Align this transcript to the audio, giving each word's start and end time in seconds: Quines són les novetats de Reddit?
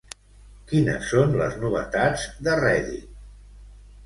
Quines 0.71 1.05
són 1.11 1.35
les 1.41 1.59
novetats 1.65 2.25
de 2.49 2.57
Reddit? 2.63 3.13